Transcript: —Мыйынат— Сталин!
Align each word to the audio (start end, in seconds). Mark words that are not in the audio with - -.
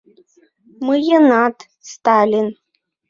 —Мыйынат— 0.85 1.57
Сталин! 1.91 2.47